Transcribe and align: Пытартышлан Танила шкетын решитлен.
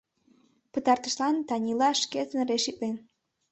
Пытартышлан 0.71 1.35
Танила 1.47 1.89
шкетын 2.01 2.41
решитлен. 2.49 2.95